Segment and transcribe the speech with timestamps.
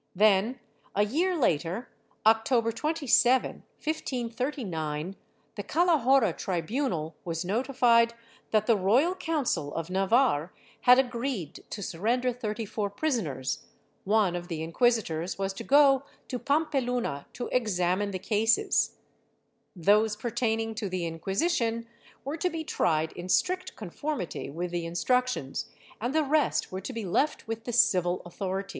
[0.15, 0.59] Then,
[0.95, 1.89] a year later,
[2.25, 3.51] October 27,
[3.83, 5.15] 1539,
[5.53, 8.15] the Calahorra tribunal was notified
[8.49, 10.51] that the Royal Council of Navarre
[10.89, 13.67] had agreed to surrender thirty four prisoners;
[14.03, 18.95] one of the inquisitors was to go to Pampeluna to examine the cases;
[19.75, 21.85] those pertaining to the Inquisition
[22.25, 25.67] were to be tried in strict conformity with the instructions
[26.01, 28.69] and the rest were to be left with the civil authorities.